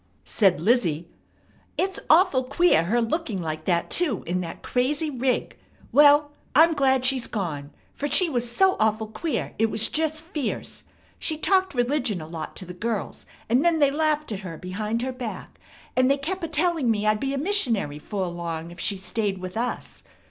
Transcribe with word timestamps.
Said 0.25 0.59
Lizzie: 0.59 1.07
"It's 1.77 1.99
awful 2.09 2.45
queer, 2.45 2.85
her 2.85 2.99
looking 2.99 3.39
like 3.39 3.65
that, 3.65 3.91
too, 3.91 4.23
in 4.25 4.41
that 4.41 4.63
crazy 4.63 5.11
rig! 5.11 5.55
Well, 5.91 6.31
I'm 6.55 6.73
glad 6.73 7.05
she's 7.05 7.27
gone, 7.27 7.69
fer 7.93 8.07
she 8.09 8.27
was 8.27 8.49
so 8.51 8.77
awful 8.79 9.05
queer 9.05 9.53
it 9.59 9.69
was 9.69 9.89
jest 9.89 10.23
fierce. 10.23 10.85
She 11.19 11.37
talked 11.37 11.75
religion 11.75 12.19
a 12.19 12.25
lot 12.25 12.55
to 12.55 12.65
the 12.65 12.73
girls, 12.73 13.27
and 13.47 13.63
then 13.63 13.77
they 13.77 13.91
laughed 13.91 14.31
at 14.31 14.39
her 14.39 14.57
behind 14.57 15.03
her 15.03 15.13
back; 15.13 15.59
and 15.95 16.09
they 16.09 16.17
kep' 16.17 16.41
a 16.41 16.47
telling 16.47 16.89
me 16.89 17.05
I'd 17.05 17.19
be 17.19 17.35
a 17.35 17.37
missionary 17.37 17.99
'fore 17.99 18.25
long 18.25 18.71
if 18.71 18.79
she 18.79 18.97
stayed 18.97 19.37
with 19.37 19.55
us. 19.55 20.01